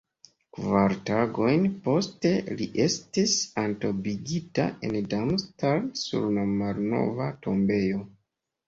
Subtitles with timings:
[0.57, 8.05] Kvar tagojn poste li estis entombigita en Darmstadt sur la malnova tombejo.